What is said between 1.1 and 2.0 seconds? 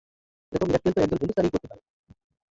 হিন্দুস্তানীই করতে পারে!